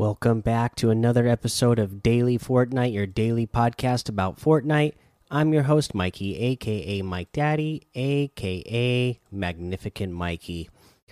[0.00, 4.94] Welcome back to another episode of Daily Fortnite, your daily podcast about Fortnite.
[5.30, 10.70] I'm your host, Mikey, aka Mike Daddy, aka Magnificent Mikey.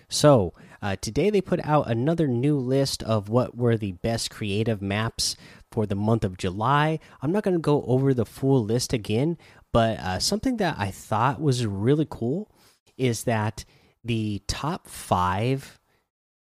[0.09, 4.81] So, uh, today they put out another new list of what were the best creative
[4.81, 5.37] maps
[5.71, 6.99] for the month of July.
[7.21, 9.37] I'm not going to go over the full list again,
[9.71, 12.51] but uh, something that I thought was really cool
[12.97, 13.67] is that
[14.03, 15.79] the top five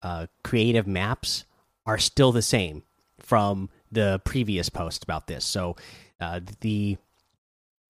[0.01, 1.45] uh, creative maps
[1.85, 2.83] are still the same
[3.19, 5.45] from the previous post about this.
[5.45, 5.75] So
[6.19, 6.97] uh, the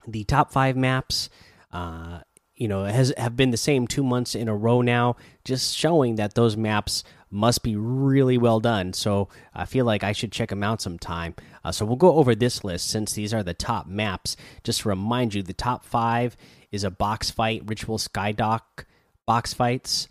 [0.07, 1.29] the top five maps,
[1.71, 2.19] uh,
[2.55, 6.15] you know, has have been the same two months in a row now, just showing
[6.15, 8.93] that those maps must be really well done.
[8.93, 11.33] So I feel like I should check them out sometime.
[11.63, 14.37] Uh, so we'll go over this list since these are the top maps.
[14.63, 16.37] Just to remind you, the top five
[16.71, 18.85] is a box fight, Ritual Skydock
[19.25, 20.07] box fights,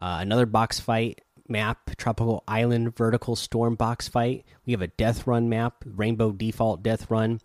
[0.00, 4.44] uh, another box fight map, Tropical Island Vertical Storm box fight.
[4.66, 7.40] We have a Death Run map, Rainbow Default Death Run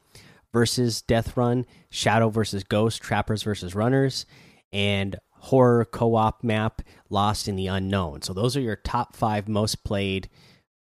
[0.54, 4.26] versus Death Run, Shadow versus Ghost, Trappers versus Runners,
[4.72, 8.22] and Horror co op map, Lost in the Unknown.
[8.22, 10.30] So those are your top five most played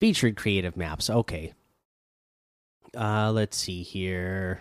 [0.01, 1.11] featured creative maps.
[1.11, 1.53] Okay.
[2.97, 4.61] Uh, let's see here.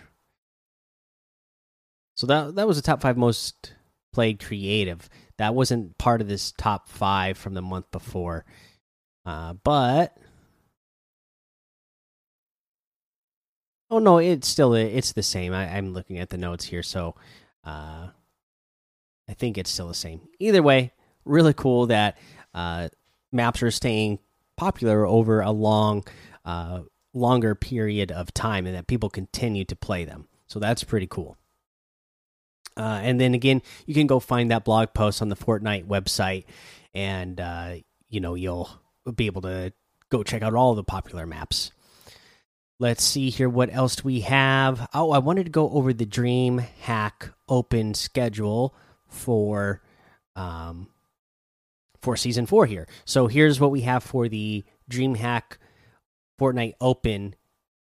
[2.16, 3.74] So that that was the top five most
[4.12, 5.08] played creative.
[5.38, 8.46] That wasn't part of this top five from the month before.
[9.26, 10.18] Uh, but
[13.90, 15.54] oh no, it's still it's the same.
[15.54, 17.16] I, am looking at the notes here, so
[17.64, 18.08] uh,
[19.30, 20.22] I think it's still the same.
[20.40, 20.94] Either way,
[21.26, 22.18] really cool that
[22.54, 22.90] uh,
[23.32, 24.20] maps are staying
[24.56, 26.04] popular over a long,
[26.46, 26.82] uh,
[27.14, 30.28] longer period of time, and that people continue to play them.
[30.48, 31.38] So that's pretty cool.
[32.78, 36.46] Uh, and then again, you can go find that blog post on the Fortnite website,
[36.94, 37.76] and uh,
[38.10, 38.70] you know you'll
[39.16, 39.74] be able to
[40.10, 41.72] go check out all the popular maps.
[42.80, 43.50] Let's see here.
[43.50, 44.88] What else do we have?
[44.94, 48.76] Oh, I wanted to go over the Dream Hack Open schedule
[49.08, 49.82] for
[50.36, 50.88] um,
[52.02, 52.88] for season four here.
[53.06, 55.58] So here's what we have for the DreamHack
[56.40, 57.36] Fortnite Open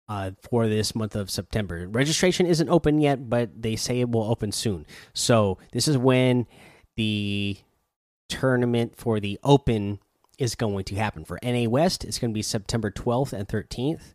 [0.07, 1.87] uh, for this month of September.
[1.87, 4.85] Registration isn't open yet, but they say it will open soon.
[5.13, 6.47] So this is when
[6.95, 7.57] the
[8.29, 9.99] tournament for the Open
[10.37, 11.25] is going to happen.
[11.25, 14.13] For NA West, it's going to be September 12th and 13th.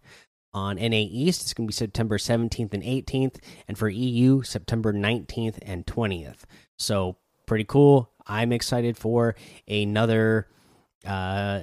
[0.53, 3.37] On NA East, it's going to be September 17th and 18th.
[3.69, 6.43] And for EU, September 19th and 20th.
[6.77, 8.11] So pretty cool.
[8.27, 9.37] I'm excited for
[9.69, 10.49] another
[11.07, 11.61] uh,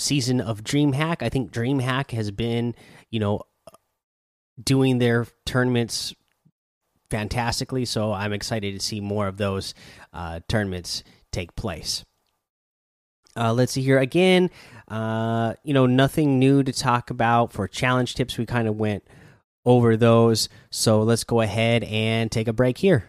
[0.00, 1.22] season of DreamHack.
[1.22, 2.74] I think DreamHack has been
[3.10, 3.42] you know,
[4.62, 6.14] doing their tournaments
[7.10, 7.84] fantastically.
[7.84, 9.74] So I'm excited to see more of those
[10.12, 11.02] uh, tournaments
[11.32, 12.04] take place.
[13.36, 14.50] Uh, let's see here again.
[14.88, 18.38] Uh, you know, nothing new to talk about for challenge tips.
[18.38, 19.04] We kind of went
[19.64, 20.48] over those.
[20.70, 23.08] So let's go ahead and take a break here.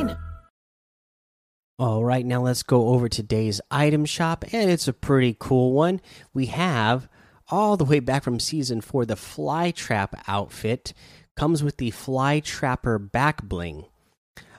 [1.81, 5.99] All right, now let's go over today's item shop, and it's a pretty cool one.
[6.31, 7.09] We have
[7.49, 10.93] all the way back from season four the Fly Trap outfit
[11.35, 13.85] comes with the Fly Trapper back bling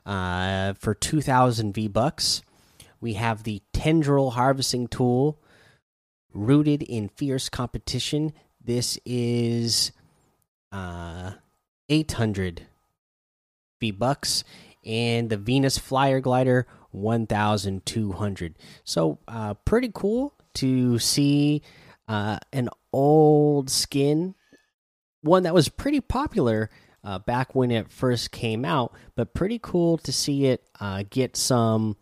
[0.05, 2.43] uh, for 2,000 V bucks.
[3.01, 5.39] We have the Tendril harvesting tool
[6.35, 8.33] rooted in fierce competition.
[8.61, 9.93] This is
[10.73, 11.35] uh,
[11.89, 12.63] 800
[13.79, 14.43] V bucks,
[14.85, 18.55] and the Venus Flyer glider 1200
[18.85, 21.63] so uh, pretty cool to see
[22.09, 24.35] uh, an old skin
[25.23, 26.71] one that was pretty popular
[27.05, 31.37] uh, back when it first came out but pretty cool to see it uh, get
[31.37, 31.97] some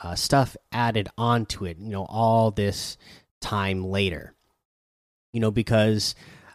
[0.00, 2.96] uh, stuff added onto it you know all this
[3.40, 4.34] time later.
[5.32, 6.14] You know because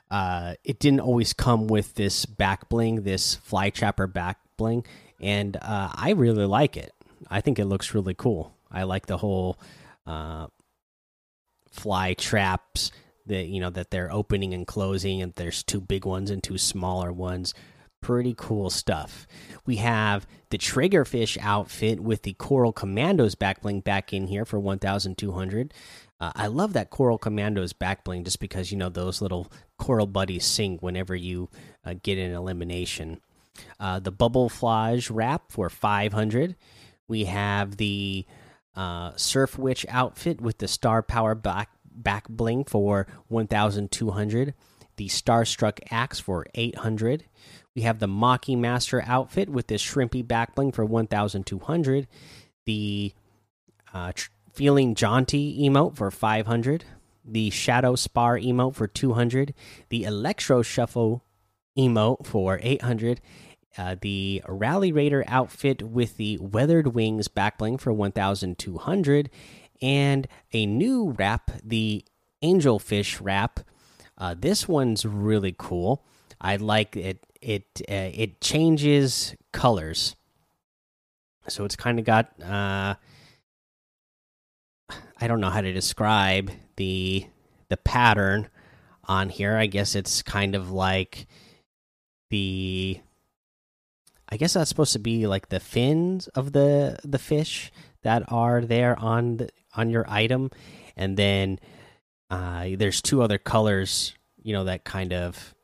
[0.09, 4.85] uh, it didn't always come with this back bling this fly trapper back bling
[5.19, 6.93] and i really like it
[7.29, 8.55] I think it looks really cool.
[8.71, 9.59] I like the whole
[10.05, 10.47] uh,
[11.71, 12.91] fly traps
[13.25, 16.57] that you know that they're opening and closing, and there's two big ones and two
[16.57, 17.53] smaller ones.
[18.01, 19.25] Pretty cool stuff.
[19.65, 24.59] We have the Triggerfish outfit with the Coral Commandos back bling back in here for
[24.59, 25.73] 1,200.
[26.19, 30.05] Uh, I love that Coral Commandos back bling just because, you know, those little coral
[30.05, 31.49] buddies sing whenever you
[31.85, 33.21] uh, get an elimination.
[33.79, 36.55] Uh, the Bubbleflage wrap for 500.
[37.07, 38.25] We have the
[38.75, 44.53] uh, Surf Witch outfit with the Star Power back, back bling for 1,200.
[44.95, 47.25] The Starstruck axe for 800.
[47.75, 52.07] We have the Maki Master outfit with this shrimpy back bling for 1,200.
[52.65, 53.13] The
[53.93, 54.11] uh,
[54.53, 56.85] Feeling Jaunty emote for 500.
[57.25, 59.53] The Shadow Spar emote for 200.
[59.89, 61.23] The Electro Shuffle
[61.77, 63.19] emote for 800.
[63.77, 69.29] Uh, the Rally Raider outfit with the Weathered Wings back bling for 1,200.
[69.81, 72.05] And a new wrap, the
[72.43, 73.61] Angelfish wrap.
[74.17, 76.05] Uh, this one's really cool.
[76.39, 80.15] I like it it uh, it changes colors
[81.47, 82.95] so it's kind of got uh
[85.19, 87.25] i don't know how to describe the
[87.69, 88.47] the pattern
[89.05, 91.27] on here i guess it's kind of like
[92.29, 92.99] the
[94.33, 97.71] i guess that's supposed to be like the fins of the the fish
[98.03, 100.51] that are there on the on your item.
[100.95, 101.59] And then
[102.29, 105.55] uh there's two other colors you know that kind of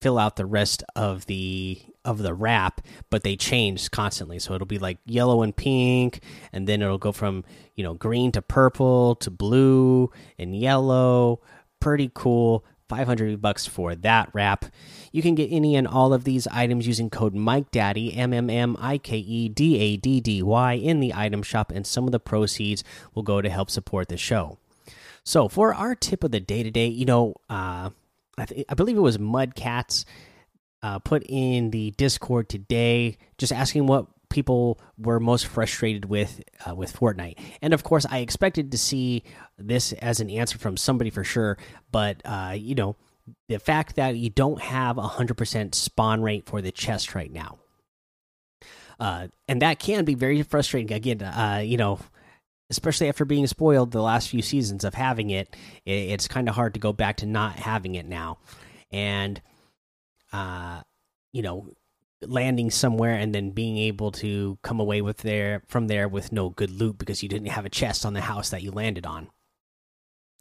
[0.00, 2.80] fill out the rest of the of the wrap
[3.10, 4.38] but they change constantly.
[4.38, 6.20] So it'll be like yellow and pink
[6.52, 7.44] and then it'll go from
[7.74, 11.40] you know green to purple to blue and yellow.
[11.80, 14.66] Pretty cool 500 bucks for that wrap.
[15.12, 18.50] You can get any and all of these items using code mike daddy m m
[18.50, 22.04] m i k e d a d d y in the item shop and some
[22.04, 22.82] of the proceeds
[23.14, 24.58] will go to help support the show.
[25.22, 27.90] So for our tip of the day today you know uh
[28.36, 30.04] I, I believe it was Mudcats
[30.82, 36.74] uh, put in the Discord today, just asking what people were most frustrated with uh,
[36.74, 37.38] with Fortnite.
[37.60, 39.24] And of course, I expected to see
[39.58, 41.58] this as an answer from somebody for sure,
[41.92, 42.96] but uh, you know,
[43.48, 47.30] the fact that you don't have a hundred percent spawn rate for the chest right
[47.30, 47.58] now,
[48.98, 50.92] uh, and that can be very frustrating.
[50.92, 51.98] Again, uh, you know.
[52.72, 56.74] Especially after being spoiled the last few seasons of having it, it's kind of hard
[56.74, 58.38] to go back to not having it now.
[58.92, 59.42] And
[60.32, 60.82] uh,
[61.32, 61.66] you know,
[62.22, 66.50] landing somewhere and then being able to come away with there from there with no
[66.50, 69.28] good loot because you didn't have a chest on the house that you landed on.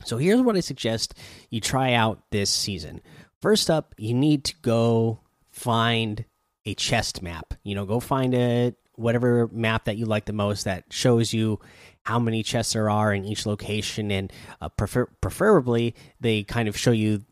[0.06, 1.14] So here's what I suggest
[1.50, 3.02] you try out this season.
[3.42, 5.20] First up, you need to go
[5.52, 6.26] find
[6.66, 7.54] a chest map.
[7.64, 11.60] You know, go find a whatever map that you like the most that shows you
[12.04, 14.32] how many chests there are in each location and
[14.62, 17.24] uh, prefer preferably they kind of show you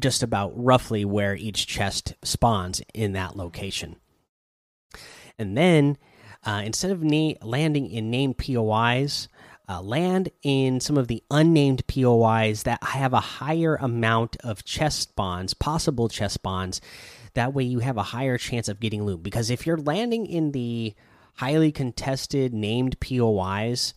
[0.00, 3.96] just about roughly where each chest spawns in that location.
[5.38, 5.96] And then
[6.44, 9.28] uh, instead of landing in named POIs,
[9.68, 15.02] uh, land in some of the unnamed POIs that have a higher amount of chest
[15.02, 16.80] spawns, possible chest spawns.
[17.34, 19.22] That way, you have a higher chance of getting loot.
[19.22, 20.94] Because if you're landing in the
[21.36, 23.94] highly contested named POIs,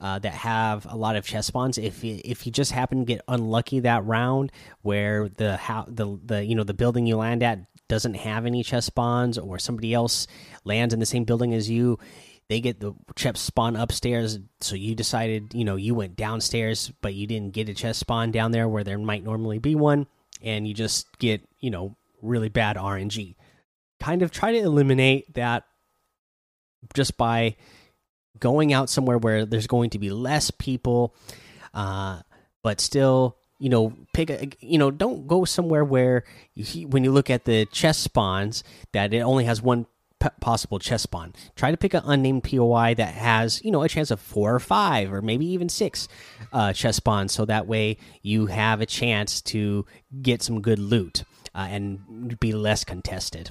[0.00, 1.78] uh, that have a lot of chest spawns.
[1.78, 4.50] If if you just happen to get unlucky that round,
[4.82, 8.62] where the how the the you know the building you land at doesn't have any
[8.62, 10.26] chest spawns, or somebody else
[10.64, 11.98] lands in the same building as you,
[12.48, 14.38] they get the chest spawn upstairs.
[14.60, 18.30] So you decided you know you went downstairs, but you didn't get a chest spawn
[18.30, 20.06] down there where there might normally be one,
[20.40, 23.34] and you just get you know really bad RNG.
[24.00, 25.64] Kind of try to eliminate that
[26.94, 27.56] just by
[28.38, 31.14] going out somewhere where there's going to be less people,
[31.74, 32.20] uh,
[32.62, 36.24] but still, you know, pick a, you know, don't go somewhere where
[36.86, 39.86] when you look at the chest spawns that it only has one
[40.40, 41.32] possible chest spawn.
[41.56, 44.60] Try to pick an unnamed POI that has, you know, a chance of four or
[44.60, 46.08] five or maybe even six
[46.52, 49.86] uh, chest spawns, so that way you have a chance to
[50.20, 53.50] get some good loot uh, and be less contested.